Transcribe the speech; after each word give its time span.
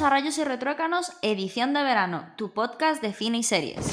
A 0.00 0.10
Rayos 0.10 0.38
y 0.38 0.44
Retrócanos, 0.44 1.12
edición 1.22 1.74
de 1.74 1.82
verano, 1.82 2.30
tu 2.36 2.52
podcast 2.52 3.02
de 3.02 3.12
cine 3.12 3.38
y 3.38 3.42
series. 3.42 3.90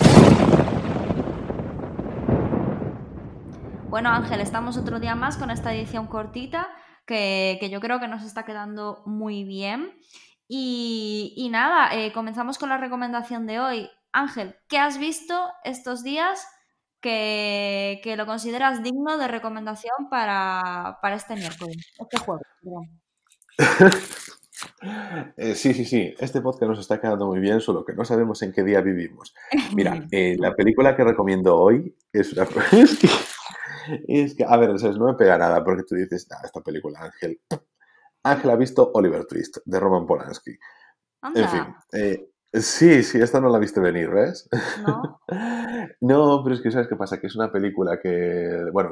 Bueno 3.90 4.10
Ángel, 4.10 4.40
estamos 4.40 4.78
otro 4.78 5.00
día 5.00 5.16
más 5.16 5.38
con 5.38 5.50
esta 5.50 5.74
edición 5.74 6.06
cortita 6.06 6.68
que, 7.08 7.68
yo 7.72 7.80
creo 7.80 8.00
que 8.00 8.08
nos 8.08 8.24
está 8.24 8.46
quedando 8.46 9.02
muy 9.08 9.46
bien. 9.46 9.98
Y, 10.48 11.48
nada, 11.50 11.96
eh, 11.96 12.14
comenzamos 12.14 12.60
con 12.60 12.70
la 12.70 12.78
recomendación 12.78 13.48
de 13.48 13.60
hoy. 13.60 13.90
Ángel, 14.12 14.56
¿qué 14.68 14.78
has 14.78 15.00
visto 15.00 15.50
estos 15.64 16.04
días 16.04 16.48
que, 17.02 18.14
lo 18.16 18.28
consideras 18.28 18.84
digno 18.84 19.18
de 19.18 19.28
recomendación 19.28 20.10
para, 20.12 21.00
este 21.16 21.36
miércoles? 21.36 21.78
Este 21.98 22.18
juego, 22.20 22.42
Eh, 25.38 25.56
sí, 25.56 25.74
sí, 25.74 25.86
sí. 25.86 26.14
Este 26.20 26.42
podcast 26.42 26.70
nos 26.70 26.80
está 26.80 27.00
quedando 27.00 27.28
muy 27.28 27.40
bien, 27.40 27.62
solo 27.62 27.86
que 27.86 27.94
no 27.94 28.06
sabemos 28.06 28.42
en 28.42 28.52
qué 28.52 28.64
día 28.64 28.82
vivimos. 28.82 29.34
Mira, 29.74 30.06
eh, 30.12 30.36
la 30.40 30.56
película 30.56 30.96
que 30.96 31.04
recomiendo 31.04 31.58
hoy 31.58 31.96
es 32.12 32.34
una. 32.34 32.44
es, 34.08 34.36
que, 34.36 34.46
a 34.46 34.58
ver, 34.58 34.72
no 34.72 35.06
me 35.06 35.14
pega 35.14 35.38
nada 35.38 35.64
porque 35.64 35.84
tú 35.84 35.96
dices, 35.96 36.28
esta 36.44 36.62
película, 36.62 37.00
Ángel. 37.02 37.40
Ángel 38.24 38.50
ha 38.52 38.56
visto 38.56 38.92
Oliver 38.94 39.26
Twist 39.26 39.58
de 39.66 39.80
Roman 39.80 40.06
Polanski. 40.06 40.58
En 41.36 41.50
fin, 41.50 41.76
eh, 41.94 42.30
Sí, 42.62 43.04
sí, 43.04 43.20
esta 43.20 43.42
no 43.42 43.50
la 43.50 43.60
viste 43.60 43.82
venir, 43.82 44.10
¿ves? 44.10 44.48
No. 44.88 45.20
no, 46.02 46.42
pero 46.44 46.56
es 46.56 46.62
que 46.62 46.72
¿sabes 46.72 46.88
qué 46.88 46.96
pasa? 46.96 47.20
Que 47.20 47.28
es 47.28 47.36
una 47.36 47.52
película 47.52 48.00
que, 48.00 48.70
bueno, 48.72 48.92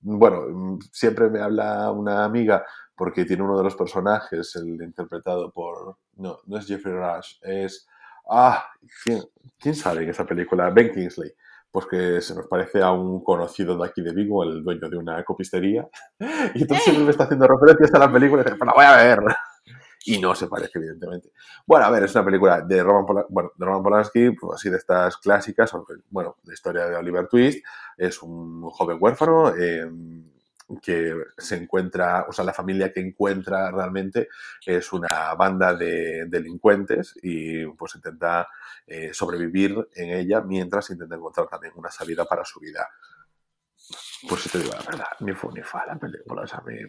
bueno, 0.00 0.78
siempre 0.90 1.30
me 1.30 1.40
habla 1.40 1.92
una 1.92 2.24
amiga 2.24 2.64
porque 3.02 3.24
tiene 3.24 3.42
uno 3.42 3.58
de 3.58 3.64
los 3.64 3.74
personajes, 3.74 4.54
el 4.54 4.80
interpretado 4.80 5.50
por, 5.50 5.96
no, 6.18 6.38
no 6.46 6.56
es 6.56 6.68
Jeffrey 6.68 6.94
Rush, 6.94 7.34
es, 7.42 7.88
ah, 8.30 8.64
¿quién, 9.58 9.74
sabe 9.74 10.04
en 10.04 10.10
esa 10.10 10.24
película? 10.24 10.70
Ben 10.70 10.92
Kingsley. 10.92 11.32
Pues 11.68 11.86
que 11.86 12.20
se 12.20 12.32
nos 12.36 12.46
parece 12.46 12.80
a 12.80 12.92
un 12.92 13.24
conocido 13.24 13.76
de 13.76 13.88
aquí 13.88 14.02
de 14.02 14.14
Vigo, 14.14 14.44
el 14.44 14.62
dueño 14.62 14.88
de 14.88 14.96
una 14.96 15.24
copistería. 15.24 15.88
Y 16.54 16.62
entonces 16.62 16.84
siempre 16.84 17.04
me 17.04 17.10
está 17.10 17.24
haciendo 17.24 17.48
referencias 17.48 17.92
a 17.92 17.98
la 17.98 18.12
película 18.12 18.42
y 18.42 18.44
dice, 18.44 18.56
pues 18.56 18.68
la 18.68 18.72
voy 18.72 18.84
a 18.84 18.96
ver 18.96 19.18
y 20.06 20.20
no 20.20 20.36
se 20.36 20.46
parece, 20.46 20.78
evidentemente. 20.78 21.32
Bueno, 21.66 21.86
a 21.86 21.90
ver, 21.90 22.04
es 22.04 22.14
una 22.14 22.24
película 22.24 22.60
de 22.60 22.84
Roman, 22.84 23.24
bueno, 23.30 23.50
de 23.56 23.66
Roman 23.66 23.82
Polanski, 23.82 24.30
pues 24.30 24.60
así 24.60 24.70
de 24.70 24.76
estas 24.76 25.16
clásicas, 25.16 25.72
bueno, 26.08 26.36
la 26.44 26.54
historia 26.54 26.86
de 26.86 26.94
Oliver 26.94 27.26
Twist, 27.26 27.64
es 27.96 28.22
un 28.22 28.62
joven 28.70 28.98
huérfano 29.00 29.52
em, 29.56 30.31
que 30.80 31.14
se 31.36 31.56
encuentra, 31.56 32.26
o 32.28 32.32
sea, 32.32 32.44
la 32.44 32.52
familia 32.52 32.92
que 32.92 33.00
encuentra 33.00 33.70
realmente 33.70 34.28
es 34.64 34.92
una 34.92 35.34
banda 35.34 35.74
de 35.74 36.26
delincuentes 36.26 37.14
y 37.22 37.66
pues 37.66 37.94
intenta 37.96 38.48
eh, 38.86 39.12
sobrevivir 39.12 39.88
en 39.94 40.10
ella 40.10 40.40
mientras 40.40 40.90
intenta 40.90 41.16
encontrar 41.16 41.48
también 41.48 41.72
una 41.76 41.90
salida 41.90 42.24
para 42.24 42.44
su 42.44 42.60
vida. 42.60 42.88
Pues 44.28 44.42
si 44.42 44.48
te 44.48 44.58
digo 44.58 44.72
la 44.72 44.90
verdad, 44.90 45.08
ni 45.20 45.32
fue 45.32 45.52
ni 45.52 45.62
fa 45.62 45.84
la 45.86 45.98
película, 45.98 46.42
o 46.42 46.46
sea, 46.46 46.62
me, 46.64 46.88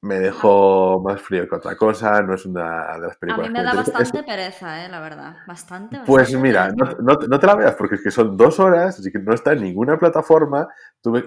me 0.00 0.20
dejó 0.20 1.02
más 1.02 1.20
frío 1.20 1.48
que 1.48 1.56
otra 1.56 1.76
cosa, 1.76 2.22
no 2.22 2.34
es 2.34 2.46
una 2.46 2.94
de 2.94 3.06
las 3.06 3.16
películas. 3.16 3.48
A 3.48 3.50
mí 3.50 3.58
me 3.58 3.64
da 3.64 3.74
bastante 3.74 4.22
pereza, 4.22 4.84
eh, 4.84 4.88
la 4.88 5.00
verdad, 5.00 5.36
bastante. 5.46 6.00
pues 6.06 6.32
mira, 6.38 6.72
no, 6.72 7.38
te 7.38 7.46
la 7.46 7.54
veas 7.54 7.74
porque 7.74 7.96
es 7.96 8.02
que 8.02 8.10
son 8.10 8.36
dos 8.36 8.60
horas, 8.60 8.98
así 8.98 9.10
que 9.10 9.18
no 9.18 9.34
está 9.34 9.52
en 9.52 9.62
ninguna 9.62 9.98
plataforma. 9.98 10.68
Tuve, 11.00 11.24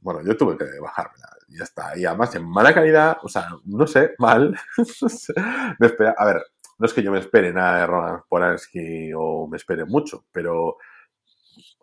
bueno, 0.00 0.22
yo 0.22 0.36
tuve 0.36 0.56
que 0.56 0.64
bajármela, 0.80 1.28
ya 1.48 1.64
está. 1.64 1.98
Y 1.98 2.04
además 2.04 2.34
en 2.34 2.48
mala 2.48 2.72
calidad, 2.72 3.18
o 3.22 3.28
sea, 3.28 3.48
no 3.64 3.86
sé, 3.86 4.14
mal. 4.18 4.56
me 5.78 5.86
espera, 5.86 6.14
a 6.16 6.26
ver, 6.26 6.42
no 6.78 6.86
es 6.86 6.92
que 6.92 7.02
yo 7.02 7.10
me 7.10 7.18
espere 7.18 7.52
nada 7.52 7.80
de 7.80 7.86
Roman 7.86 8.22
Polanski 8.28 9.12
o 9.16 9.48
me 9.48 9.56
espere 9.56 9.84
mucho, 9.84 10.24
pero 10.30 10.76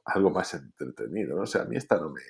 algo 0.05 0.29
más 0.29 0.53
entretenido, 0.53 1.35
¿no? 1.35 1.43
O 1.43 1.47
sea, 1.47 1.63
a 1.63 1.65
mí 1.65 1.75
esta 1.75 1.97
no 1.97 2.09
me 2.09 2.21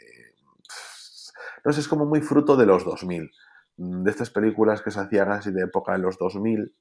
sé, 1.72 1.82
es 1.82 1.88
como 1.88 2.06
muy 2.06 2.22
fruto 2.22 2.56
de 2.58 2.66
los 2.66 2.86
2000, 2.86 3.30
mm, 3.78 4.04
de 4.04 4.12
estas 4.12 4.30
películas 4.30 4.82
que 4.82 4.92
se 4.92 5.00
hacían 5.00 5.32
así 5.32 5.52
de 5.52 5.64
época 5.64 5.94
de 5.94 6.00
los 6.00 6.18
2000 6.18 6.74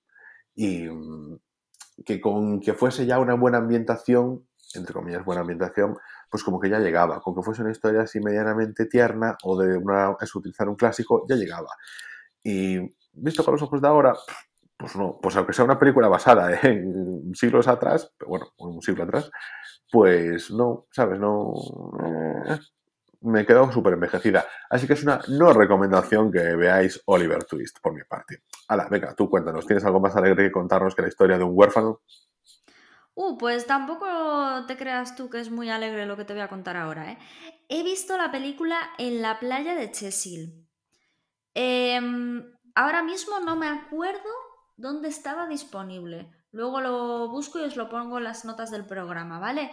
y 0.55 0.89
mm, 0.89 1.39
que 2.05 2.21
con 2.21 2.61
que 2.61 2.75
fuese 2.75 3.07
ya 3.07 3.19
una 3.19 3.35
buena 3.35 3.59
ambientación, 3.59 4.47
entre 4.75 4.95
comillas 4.95 5.25
buena 5.25 5.43
ambientación, 5.43 5.97
pues 6.31 6.45
como 6.45 6.61
que 6.61 6.69
ya 6.71 6.79
llegaba, 6.79 7.21
con 7.21 7.35
que 7.35 7.43
fuese 7.43 7.63
una 7.63 7.71
historia 7.73 8.03
así 8.03 8.21
medianamente 8.21 8.87
tierna 8.87 9.37
o 9.45 9.59
de 9.59 9.77
una, 9.77 10.11
utilizar 10.35 10.69
un 10.69 10.77
clásico, 10.77 11.27
ya 11.29 11.37
llegaba. 11.37 11.71
Y 12.43 12.79
visto 13.13 13.45
con 13.45 13.53
los 13.55 13.63
ojos 13.63 13.81
de 13.81 13.89
ahora, 13.89 14.15
pues 14.77 14.95
no, 14.97 15.19
pues 15.21 15.37
aunque 15.37 15.53
sea 15.53 15.65
una 15.65 15.79
película 15.79 16.09
basada 16.09 16.53
en 16.63 17.35
siglos 17.35 17.69
atrás, 17.69 18.13
pero 18.19 18.31
bueno, 18.31 18.47
un 18.59 18.83
siglo 18.83 19.05
atrás, 19.05 19.31
pues 19.91 20.51
no, 20.51 20.87
¿sabes? 20.93 21.19
No, 21.19 21.53
eh, 22.05 22.59
me 23.21 23.45
quedo 23.45 23.71
súper 23.73 23.95
envejecida. 23.95 24.47
Así 24.71 24.87
que 24.87 24.93
es 24.93 25.03
una 25.03 25.21
no 25.29 25.53
recomendación 25.53 26.31
que 26.31 26.57
veáis 26.57 27.03
Oliver 27.07 27.45
Twist 27.45 27.79
por 27.81 27.93
mi 27.93 28.05
parte. 28.05 28.43
Hala, 28.69 28.89
venga, 28.91 29.15
tú 29.15 29.29
cuéntanos, 29.29 29.67
¿tienes 29.67 29.85
algo 29.85 30.01
más 30.01 30.15
alegre 30.17 30.45
que 30.45 30.53
contarnos 30.53 30.95
que 30.95 31.03
la 31.03 31.09
historia 31.09 31.39
de 31.39 31.45
un 31.45 31.53
huérfano? 31.55 32.01
Uh, 33.15 33.37
pues 33.37 33.67
tampoco 33.67 34.07
te 34.67 34.77
creas 34.77 35.17
tú 35.17 35.29
que 35.29 35.41
es 35.41 35.51
muy 35.51 35.71
alegre 35.71 36.07
lo 36.07 36.17
que 36.17 36.25
te 36.25 36.35
voy 36.35 36.43
a 36.43 36.49
contar 36.49 36.77
ahora, 36.77 37.11
¿eh? 37.11 37.19
He 37.69 37.83
visto 37.83 38.17
la 38.17 38.31
película 38.31 38.79
En 38.97 39.23
la 39.23 39.41
playa 39.41 39.75
de 39.75 39.91
Chesil. 39.91 40.69
Em, 41.53 42.45
ahora 42.77 43.03
mismo 43.03 43.41
no 43.41 43.57
me 43.57 43.67
acuerdo 43.67 44.31
dónde 44.77 45.09
estaba 45.09 45.49
disponible. 45.49 46.31
Luego 46.53 46.81
lo 46.81 47.29
busco 47.29 47.59
y 47.59 47.65
os 47.65 47.75
lo 47.75 47.89
pongo 47.89 48.19
en 48.19 48.25
las 48.25 48.45
notas 48.45 48.71
del 48.71 48.87
programa, 48.87 49.41
¿vale? 49.41 49.73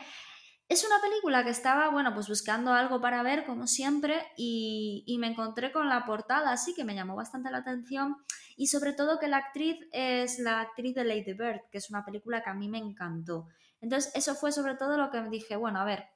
Es 0.68 0.84
una 0.84 1.00
película 1.00 1.44
que 1.44 1.52
estaba, 1.52 1.90
bueno, 1.90 2.14
pues 2.16 2.28
buscando 2.28 2.74
algo 2.74 3.00
para 3.00 3.22
ver, 3.22 3.46
como 3.46 3.68
siempre, 3.68 4.26
y, 4.36 5.16
me 5.20 5.28
encontré 5.28 5.72
con 5.72 5.90
la 5.90 6.06
portada, 6.06 6.52
así 6.52 6.74
que 6.74 6.84
me 6.84 6.96
llamó 6.96 7.16
bastante 7.16 7.52
la 7.52 7.60
atención, 7.60 8.18
y 8.58 8.68
sobre 8.68 8.94
todo 8.94 9.20
que 9.20 9.28
la 9.28 9.38
actriz 9.38 9.78
es 9.92 10.40
la 10.40 10.62
actriz 10.62 10.96
de 10.96 11.04
Lady 11.04 11.34
Bird, 11.34 11.62
que 11.72 11.78
es 11.78 11.90
una 11.92 12.04
película 12.04 12.42
que 12.44 12.50
a 12.50 12.56
mí 12.56 12.68
me 12.68 12.80
encantó. 12.80 13.48
Entonces, 13.80 14.12
eso 14.16 14.34
fue 14.34 14.52
sobre 14.52 14.76
todo 14.76 14.98
lo 14.98 15.12
que 15.12 15.22
me 15.22 15.30
dije, 15.30 15.56
bueno, 15.56 15.80
a 15.80 15.86
ver, 15.86 16.08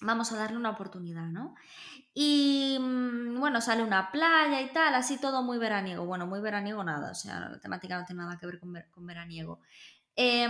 vamos 0.00 0.32
a 0.32 0.36
darle 0.36 0.56
una 0.56 0.70
oportunidad, 0.70 1.26
¿no? 1.26 1.54
Y 2.14 2.78
mm, 2.80 3.38
bueno, 3.38 3.60
sale 3.60 3.82
una 3.82 4.10
playa 4.10 4.62
y 4.62 4.72
tal, 4.72 4.94
así 4.94 5.18
todo 5.18 5.42
muy 5.42 5.58
veraniego. 5.58 6.06
Bueno, 6.06 6.26
muy 6.26 6.40
veraniego 6.40 6.82
nada, 6.84 7.10
o 7.10 7.14
sea, 7.14 7.50
la 7.50 7.60
temática 7.60 7.98
no 7.98 8.06
tiene 8.06 8.22
nada 8.22 8.38
que 8.38 8.46
ver 8.46 8.58
con, 8.58 9.06
veraniego. 9.06 9.60
Eh, 10.16 10.48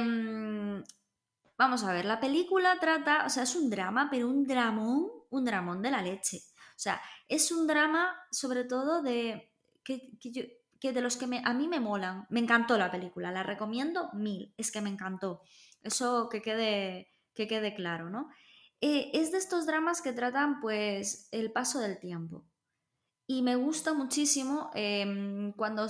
Vamos 1.58 1.82
a 1.82 1.92
ver, 1.92 2.04
la 2.04 2.20
película 2.20 2.78
trata, 2.78 3.26
o 3.26 3.28
sea, 3.28 3.42
es 3.42 3.56
un 3.56 3.68
drama, 3.68 4.06
pero 4.08 4.28
un 4.28 4.46
dramón, 4.46 5.10
un 5.30 5.44
dramón 5.44 5.82
de 5.82 5.90
la 5.90 6.00
leche. 6.00 6.42
O 6.56 6.80
sea, 6.80 7.02
es 7.26 7.50
un 7.50 7.66
drama 7.66 8.14
sobre 8.30 8.62
todo 8.62 9.02
de 9.02 9.50
que, 9.82 10.08
de 10.80 11.00
los 11.00 11.16
que 11.16 11.24
a 11.44 11.54
mí 11.54 11.66
me 11.66 11.80
molan. 11.80 12.26
Me 12.30 12.38
encantó 12.38 12.78
la 12.78 12.92
película, 12.92 13.32
la 13.32 13.42
recomiendo 13.42 14.08
mil, 14.12 14.54
es 14.56 14.70
que 14.70 14.80
me 14.80 14.88
encantó. 14.88 15.42
Eso 15.82 16.28
que 16.28 16.40
quede, 16.42 17.08
que 17.34 17.48
quede 17.48 17.74
claro, 17.74 18.08
¿no? 18.08 18.28
Eh, 18.80 19.10
es 19.12 19.32
de 19.32 19.38
estos 19.38 19.66
dramas 19.66 20.00
que 20.00 20.12
tratan 20.12 20.60
pues 20.60 21.28
el 21.32 21.50
paso 21.50 21.80
del 21.80 21.98
tiempo. 21.98 22.44
Y 23.30 23.42
me 23.42 23.56
gusta 23.56 23.92
muchísimo 23.92 24.70
em, 24.72 25.52
cuando, 25.52 25.86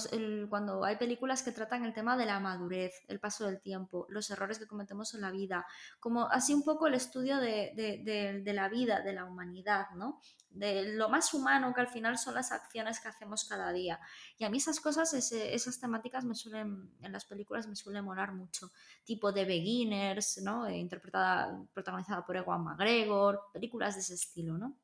cuando 0.48 0.84
hay 0.84 0.96
películas 0.96 1.44
que 1.44 1.52
tratan 1.52 1.84
el 1.84 1.94
tema 1.94 2.16
de 2.16 2.26
la 2.26 2.40
madurez, 2.40 3.04
el 3.06 3.20
paso 3.20 3.46
del 3.46 3.60
tiempo, 3.60 4.06
los 4.08 4.28
errores 4.30 4.58
que 4.58 4.66
cometemos 4.66 5.14
en 5.14 5.20
la 5.20 5.30
vida, 5.30 5.64
como 6.00 6.26
así 6.26 6.52
un 6.52 6.64
poco 6.64 6.88
el 6.88 6.94
estudio 6.94 7.36
de, 7.36 8.42
la 8.44 8.68
vida, 8.68 9.02
de 9.02 9.12
la 9.12 9.24
humanidad, 9.24 9.86
¿no? 9.94 10.20
De 10.50 10.94
lo 10.94 11.10
más 11.10 11.32
humano 11.32 11.72
que 11.72 11.80
al 11.80 11.86
final 11.86 12.18
son 12.18 12.34
las 12.34 12.50
acciones 12.50 12.98
que 12.98 13.06
hacemos 13.06 13.44
cada 13.44 13.70
día. 13.70 14.00
Y 14.36 14.42
a 14.42 14.50
mí 14.50 14.58
esas 14.58 14.80
cosas, 14.80 15.14
esas 15.14 15.78
temáticas 15.78 16.24
me 16.24 16.34
suelen, 16.34 16.90
en 17.00 17.12
las 17.12 17.24
películas 17.24 17.68
me 17.68 17.76
suelen 17.76 18.04
molar 18.04 18.32
mucho, 18.32 18.72
tipo 19.04 19.30
de 19.30 19.44
Beginners, 19.44 20.40
¿no? 20.42 20.66
Eh, 20.66 20.76
interpretada, 20.76 21.56
protagonizada 21.72 22.26
por 22.26 22.36
Ewan 22.36 22.64
McGregor, 22.64 23.42
películas 23.52 23.94
de 23.94 24.00
ese 24.00 24.14
estilo, 24.14 24.58
¿no? 24.58 24.76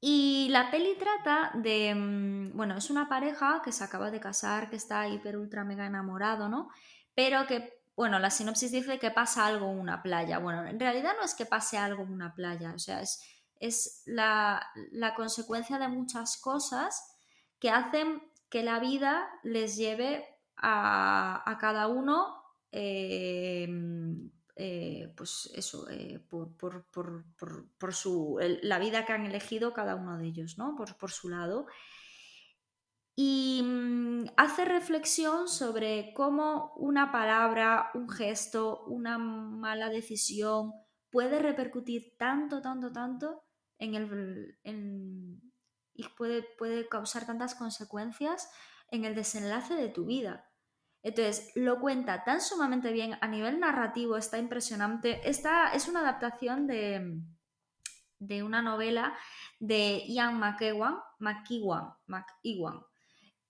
Y 0.00 0.48
la 0.50 0.70
peli 0.70 0.96
trata 0.98 1.50
de, 1.54 1.94
mm, 1.94 2.56
bueno, 2.56 2.76
es 2.76 2.90
una 2.90 3.08
pareja 3.08 3.62
que 3.64 3.72
se 3.72 3.84
acaba 3.84 4.10
de 4.10 4.20
casar, 4.20 4.68
que 4.70 4.76
está 4.76 5.08
hiper, 5.08 5.36
ultra, 5.36 5.64
mega 5.64 5.86
enamorado, 5.86 6.48
¿no? 6.48 6.68
Pero 7.14 7.46
que, 7.46 7.80
bueno, 7.96 8.18
la 8.18 8.30
sinopsis 8.30 8.72
dice 8.72 8.98
que 8.98 9.10
pasa 9.10 9.46
algo 9.46 9.70
en 9.70 9.78
una 9.80 10.02
playa. 10.02 10.38
Bueno, 10.38 10.66
en 10.66 10.78
realidad 10.78 11.14
no 11.18 11.24
es 11.24 11.34
que 11.34 11.46
pase 11.46 11.78
algo 11.78 12.02
en 12.02 12.12
una 12.12 12.34
playa, 12.34 12.72
o 12.74 12.78
sea, 12.78 13.00
es, 13.00 13.22
es 13.58 14.02
la, 14.06 14.62
consecuencia 15.16 15.78
de 15.78 15.88
muchas 15.88 16.36
cosas 16.38 17.16
que 17.58 17.70
hacen 17.70 18.22
que 18.50 18.62
la 18.62 18.78
vida 18.80 19.28
les 19.42 19.76
lleve 19.76 20.24
a, 20.56 21.56
cada 21.60 21.88
uno 21.88 22.42
eh, 22.70 23.66
eh, 24.58 25.12
pues 25.14 25.50
eso, 25.54 25.86
eh, 25.90 26.18
por, 26.18 26.54
su, 27.92 28.38
la 28.62 28.78
vida 28.78 29.04
que 29.04 29.12
han 29.12 29.26
elegido 29.26 29.74
cada 29.74 29.96
uno 29.96 30.16
de 30.16 30.26
ellos, 30.26 30.56
¿no? 30.56 30.74
Por, 30.74 31.10
su 31.10 31.28
lado. 31.28 31.66
Y 33.14 33.60
mm, 33.62 34.28
hace 34.38 34.64
reflexión 34.64 35.48
sobre 35.48 36.14
cómo 36.14 36.72
una 36.76 37.12
palabra, 37.12 37.90
un 37.92 38.08
gesto, 38.08 38.84
una 38.86 39.18
mala 39.18 39.90
decisión 39.90 40.72
puede 41.10 41.38
repercutir 41.38 42.16
tanto, 42.18 42.62
tanto, 42.62 42.92
tanto 42.92 43.44
en 43.78 43.94
el, 43.94 44.58
y 45.92 46.08
puede, 46.16 46.42
puede 46.56 46.88
causar 46.88 47.26
tantas 47.26 47.54
consecuencias 47.54 48.50
en 48.90 49.04
el 49.04 49.14
desenlace 49.14 49.74
de 49.74 49.88
tu 49.90 50.06
vida. 50.06 50.50
Entonces, 51.06 51.52
lo 51.54 51.78
cuenta 51.78 52.24
tan 52.24 52.40
sumamente 52.40 52.90
bien 52.90 53.16
a 53.20 53.28
nivel 53.28 53.60
narrativo, 53.60 54.16
está 54.16 54.38
impresionante. 54.38 55.20
Esta 55.22 55.72
es 55.72 55.86
una 55.86 56.00
adaptación 56.00 56.66
de, 56.66 57.20
de 58.18 58.42
una 58.42 58.60
novela 58.60 59.16
de 59.60 60.02
Ian 60.08 60.36
McEwan, 60.40 60.96
McEwan, 61.20 61.94
McEwan. 62.08 62.80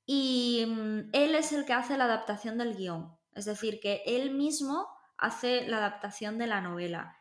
Y 0.05 0.67
mm, 0.69 1.09
él 1.15 1.35
es 1.35 1.53
el 1.53 1.65
que 1.65 1.73
hace 1.73 1.97
la 1.97 2.05
adaptación 2.05 2.59
del 2.59 2.77
guion. 2.77 3.17
Es 3.33 3.47
decir, 3.47 3.81
que 3.81 4.03
él 4.05 4.33
mismo 4.33 4.87
hace 5.17 5.67
la 5.67 5.79
adaptación 5.79 6.37
de 6.37 6.49
la 6.49 6.61
novela. 6.61 7.17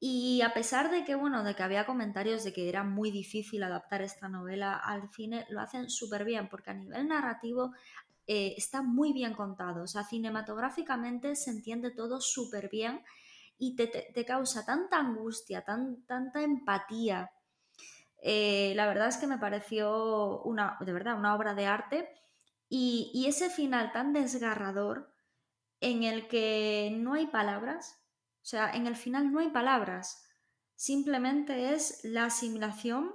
Y 0.00 0.42
a 0.42 0.52
pesar 0.52 0.90
de 0.90 1.06
que, 1.06 1.14
bueno, 1.14 1.42
de 1.42 1.56
que 1.56 1.62
había 1.62 1.86
comentarios 1.86 2.44
de 2.44 2.52
que 2.52 2.68
era 2.68 2.84
muy 2.84 3.10
difícil 3.10 3.62
adaptar 3.62 4.02
esta 4.02 4.28
novela 4.28 4.74
al 4.74 5.10
cine, 5.10 5.46
lo 5.48 5.62
hacen 5.62 5.88
súper 5.88 6.26
bien, 6.26 6.50
porque 6.50 6.70
a 6.72 6.74
nivel 6.74 7.08
narrativo 7.08 7.72
eh, 8.28 8.54
está 8.58 8.82
muy 8.82 9.14
bien 9.14 9.32
contado. 9.32 9.84
O 9.84 9.86
sea, 9.86 10.04
cinematográficamente 10.04 11.34
se 11.34 11.50
entiende 11.50 11.90
todo 11.90 12.20
súper 12.20 12.68
bien 12.68 13.02
y 13.56 13.74
te, 13.74 14.24
causa 14.26 14.66
tanta 14.66 14.98
angustia, 14.98 15.64
tan, 15.64 16.04
tanta 16.04 16.42
empatía. 16.42 17.30
Eh, 18.20 18.74
la 18.76 18.86
verdad 18.86 19.08
es 19.08 19.16
que 19.16 19.26
me 19.26 19.38
pareció 19.38 20.42
una, 20.42 20.76
de 20.80 20.92
verdad, 20.92 21.18
una 21.18 21.34
obra 21.34 21.54
de 21.54 21.64
arte. 21.64 22.10
Y, 22.68 23.10
y 23.14 23.28
ese 23.28 23.48
final 23.48 23.92
tan 23.92 24.12
desgarrador 24.12 25.10
en 25.80 26.02
el 26.02 26.28
que 26.28 26.94
no 26.98 27.14
hay 27.14 27.28
palabras, 27.28 27.98
o 28.42 28.46
sea, 28.46 28.70
en 28.72 28.86
el 28.86 28.96
final 28.96 29.32
no 29.32 29.38
hay 29.38 29.48
palabras, 29.48 30.22
simplemente 30.74 31.72
es 31.72 32.04
la 32.04 32.26
asimilación 32.26 33.14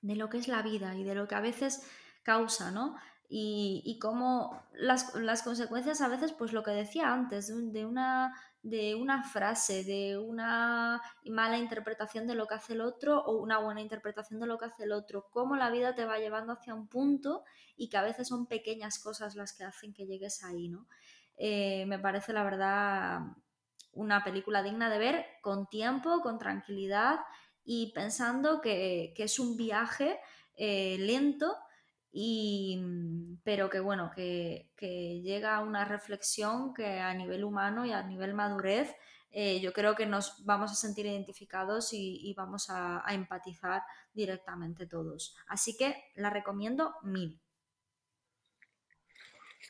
de 0.00 0.16
lo 0.16 0.30
que 0.30 0.38
es 0.38 0.48
la 0.48 0.62
vida 0.62 0.94
y 0.96 1.04
de 1.04 1.14
lo 1.14 1.28
que 1.28 1.34
a 1.34 1.40
veces 1.40 1.86
causa, 2.22 2.70
¿no? 2.70 2.96
Y, 3.28 3.98
cómo 4.00 4.62
las, 4.74 5.42
consecuencias 5.42 6.02
a 6.02 6.08
veces, 6.08 6.32
pues 6.32 6.52
lo 6.52 6.62
que 6.62 6.72
decía 6.72 7.14
antes, 7.14 7.48
de 7.72 7.86
una, 7.86 8.34
de 8.62 8.94
una 8.94 9.22
frase, 9.22 9.84
de 9.84 10.18
una 10.18 11.00
mala 11.24 11.56
interpretación 11.56 12.26
de 12.26 12.34
lo 12.34 12.46
que 12.46 12.56
hace 12.56 12.74
el 12.74 12.82
otro 12.82 13.22
o 13.24 13.40
una 13.40 13.58
buena 13.58 13.80
interpretación 13.80 14.38
de 14.38 14.46
lo 14.46 14.58
que 14.58 14.66
hace 14.66 14.84
el 14.84 14.92
otro, 14.92 15.28
cómo 15.30 15.56
la 15.56 15.70
vida 15.70 15.94
te 15.94 16.04
va 16.04 16.18
llevando 16.18 16.52
hacia 16.52 16.74
un 16.74 16.88
punto 16.88 17.44
y 17.74 17.88
que 17.88 17.96
a 17.96 18.02
veces 18.02 18.28
son 18.28 18.46
pequeñas 18.46 18.98
cosas 18.98 19.34
las 19.34 19.54
que 19.54 19.64
hacen 19.64 19.94
que 19.94 20.04
llegues 20.04 20.44
ahí, 20.44 20.68
¿no? 20.68 20.86
Eh, 21.36 21.86
me 21.86 21.98
parece 21.98 22.34
la 22.34 22.44
verdad 22.44 23.20
una 23.92 24.24
película 24.24 24.62
digna 24.62 24.90
de 24.90 24.98
ver 24.98 25.26
con 25.42 25.68
tiempo, 25.68 26.20
con 26.20 26.38
tranquilidad 26.38 27.20
y 27.64 27.92
pensando 27.92 28.60
que, 28.60 29.14
es 29.16 29.38
un 29.38 29.56
viaje 29.56 30.18
eh, 30.56 30.96
lento, 30.98 31.56
y, 32.12 32.78
pero 33.42 33.70
que 33.70 33.80
bueno, 33.80 34.10
que, 34.14 34.70
llega 35.24 35.56
a 35.56 35.60
una 35.60 35.84
reflexión 35.84 36.74
que 36.74 37.00
a 37.00 37.14
nivel 37.14 37.42
humano 37.44 37.86
y 37.86 37.92
a 37.92 38.02
nivel 38.02 38.34
madurez 38.34 38.94
eh, 39.30 39.60
yo 39.60 39.72
creo 39.72 39.94
que 39.94 40.04
nos 40.04 40.44
vamos 40.44 40.70
a 40.70 40.74
sentir 40.74 41.06
identificados 41.06 41.92
y, 41.92 42.34
vamos 42.36 42.68
a, 42.68 43.02
a, 43.08 43.14
empatizar 43.14 43.82
directamente 44.12 44.86
todos. 44.86 45.34
Así 45.48 45.74
que 45.76 45.96
la 46.16 46.28
recomiendo 46.28 46.96
mil. 47.02 47.40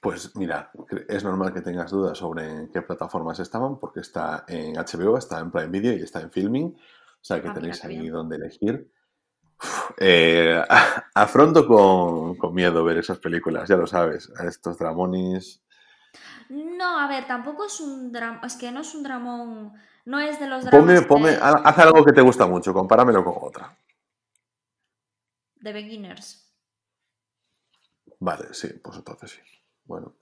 Pues 0.00 0.34
mira, 0.34 0.72
es 1.08 1.22
normal 1.22 1.54
que 1.54 1.60
tengas 1.60 1.92
dudas 1.92 2.18
sobre 2.18 2.68
qué 2.72 2.82
plataformas 2.82 3.38
estaban, 3.38 3.78
porque 3.78 4.00
está 4.00 4.44
en 4.48 4.74
HBO, 4.74 5.16
está 5.16 5.38
en 5.38 5.52
Prime 5.52 5.68
Video 5.68 5.96
y 5.96 6.02
está 6.02 6.20
en 6.20 6.32
Filming. 6.32 6.74
O 6.74 7.24
sea 7.24 7.40
que 7.40 7.48
ah, 7.48 7.54
tenéis 7.54 7.84
ahí 7.84 8.08
donde 8.08 8.34
elegir. 8.34 8.90
Eh, 9.98 10.62
afronto 11.14 11.66
con, 11.66 12.54
miedo 12.54 12.84
ver 12.84 12.98
esas 12.98 13.18
películas, 13.18 13.68
ya 13.68 13.76
lo 13.76 13.86
sabes, 13.86 14.32
a 14.38 14.46
estos 14.46 14.78
dramonis. 14.78 15.62
No, 16.48 16.98
a 16.98 17.08
ver, 17.08 17.26
tampoco 17.26 17.64
es 17.64 17.80
un 17.80 18.12
drama, 18.12 18.40
es 18.44 18.56
que 18.56 18.70
no 18.72 18.80
es 18.80 18.94
un 18.94 19.02
dramón, 19.02 19.72
no 20.04 20.20
es 20.20 20.38
de 20.38 20.46
los 20.46 20.64
dramas. 20.64 21.06
haz 21.40 21.78
algo 21.78 22.04
que 22.04 22.12
te 22.12 22.20
gusta 22.20 22.46
mucho, 22.46 22.74
compáramelo 22.74 23.24
con 23.24 23.34
otra. 23.40 23.76
The 25.62 25.72
Beginners. 25.72 26.52
Vale, 28.18 28.52
sí, 28.52 28.68
pues 28.82 28.96
entonces 28.96 29.30
sí. 29.30 29.40
Bueno, 29.84 30.14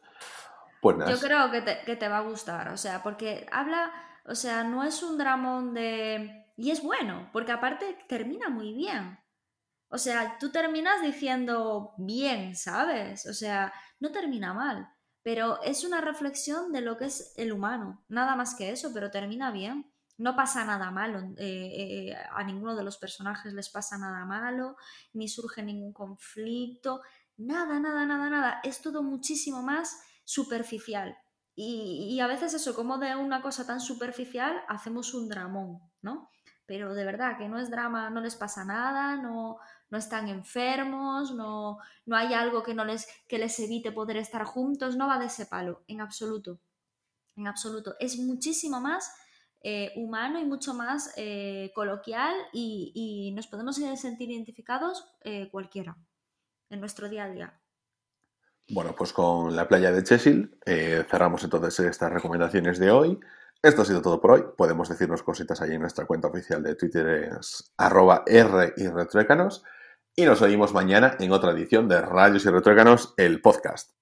pues 0.81 0.97
Yo 1.09 1.19
creo 1.19 1.51
que 1.51 1.63
te, 1.63 1.81
que 1.85 1.97
te 1.97 2.09
va 2.09 2.19
a 2.19 2.23
gustar, 2.23 2.69
o 2.69 2.77
sea, 2.77 3.03
porque 3.03 3.47
habla, 3.53 3.93
o 4.25 4.35
sea, 4.35 4.65
no 4.65 4.85
es 4.85 5.03
un 5.03 5.19
dramón 5.19 5.75
de... 5.75 6.47
Y 6.57 6.71
es 6.71 6.83
bueno, 6.83 7.29
porque 7.33 7.53
aparte 7.53 7.99
termina 8.09 8.49
muy 8.49 8.75
bien. 8.75 9.19
O 9.91 9.99
sea, 9.99 10.39
tú 10.39 10.51
terminas 10.51 11.03
diciendo 11.03 11.95
bien, 11.99 12.57
¿sabes? 12.57 13.27
O 13.27 13.35
sea, 13.35 13.73
no 13.99 14.11
termina 14.11 14.55
mal, 14.55 14.89
pero 15.23 15.61
es 15.63 15.85
una 15.85 16.01
reflexión 16.01 16.73
de 16.73 16.81
lo 16.81 16.97
que 16.97 17.07
es 17.07 17.35
el 17.37 17.53
humano, 17.53 18.03
nada 18.09 18.37
más 18.37 18.55
que 18.55 18.71
eso, 18.71 18.93
pero 18.95 19.11
termina 19.11 19.51
bien. 19.51 19.93
No 20.17 20.37
pasa 20.37 20.65
nada 20.65 20.91
malo, 20.91 21.33
eh, 21.39 22.11
eh, 22.11 22.17
a 22.31 22.45
ninguno 22.45 22.77
de 22.77 22.85
los 22.85 22.99
personajes 22.99 23.55
les 23.55 23.71
pasa 23.71 23.97
nada 23.97 24.27
malo, 24.27 24.77
ni 25.15 25.29
surge 25.29 25.63
ningún 25.63 25.95
conflicto, 25.95 27.01
Nada, 27.41 27.81
nada, 27.81 28.05
nada, 28.05 28.29
nada. 28.29 28.61
Es 28.63 28.83
todo 28.83 29.03
muchísimo 29.03 29.63
más 29.63 29.99
superficial. 30.25 31.17
Y, 31.55 32.21
a 32.21 32.27
veces 32.27 32.53
eso, 32.53 32.75
como 32.75 32.99
de 32.99 33.17
una 33.17 33.41
cosa 33.41 33.67
tan 33.67 33.81
superficial 33.81 34.63
hacemos 34.69 35.15
un 35.15 35.29
dramón, 35.29 35.81
¿no? 36.03 36.31
Pero 36.67 36.95
de 36.95 37.05
verdad 37.05 37.39
que 37.39 37.49
no 37.49 37.59
es 37.59 37.71
drama, 37.71 38.11
no 38.11 38.21
les 38.21 38.37
pasa 38.37 38.65
nada, 38.65 39.17
no, 39.17 39.59
no 39.91 39.99
están 39.99 40.29
enfermos, 40.29 41.35
no, 41.35 41.79
no 42.07 42.17
hay 42.17 42.33
algo 42.35 42.63
que, 42.63 42.75
no 42.75 42.85
les, 42.85 43.07
que 43.29 43.39
les 43.39 43.59
evite 43.59 43.93
poder 43.93 44.17
estar 44.17 44.45
juntos, 44.45 44.97
no 44.97 45.09
va 45.09 45.19
de 45.19 45.27
ese 45.27 45.47
palo, 45.47 45.83
en 45.89 46.01
absoluto. 46.01 46.61
En 47.37 47.47
absoluto. 47.47 47.97
Es 47.99 48.19
muchísimo 48.19 48.81
más 48.81 49.13
eh, 49.63 49.93
humano 49.97 50.41
y 50.41 50.45
mucho 50.45 50.73
más 50.73 51.13
eh, 51.17 51.71
coloquial 51.75 52.35
y, 52.53 53.33
nos 53.35 53.47
podemos 53.47 53.77
sentir 53.77 54.31
identificados 54.31 55.07
eh, 55.23 55.49
cualquiera 55.51 55.97
en 56.71 56.81
nuestro 56.81 57.09
día 57.09 57.25
a 57.25 57.29
día. 57.29 57.61
Bueno, 58.71 58.95
pues 58.97 59.13
con 59.13 59.55
la 59.55 59.67
playa 59.67 59.91
de 59.91 60.05
Chesil 60.05 60.57
cerramos 60.65 61.43
entonces 61.43 61.81
estas 61.81 62.13
recomendaciones 62.13 62.79
de 62.79 62.91
hoy. 62.91 63.19
Esto 63.63 63.83
ha 63.83 63.85
sido 63.85 64.01
todo 64.01 64.21
por 64.21 64.31
hoy. 64.31 64.45
Podemos 64.57 64.89
decirnos 64.89 65.23
cositas 65.23 65.61
ahí 65.61 65.75
en 65.75 65.81
nuestra 65.81 66.07
cuenta 66.07 66.29
oficial 66.29 66.63
de 66.63 66.77
Twitter, 66.77 67.35
es 67.39 67.73
arroba 67.77 68.23
R 68.27 68.73
y 68.77 68.87
retruécanos. 68.87 69.65
Y 70.17 70.25
nos 70.25 70.43
oímos 70.43 70.73
mañana 70.73 71.17
en 71.19 71.33
otra 71.33 71.53
edición 71.53 71.89
de 71.89 72.01
Rayos 72.01 72.45
y 72.45 72.51
Retruécanos, 72.51 73.15
el 73.17 73.41
podcast. 73.41 74.00